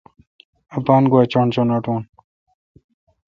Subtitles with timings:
[0.77, 2.03] اپان گواچݨ چݨ اٹوُن۔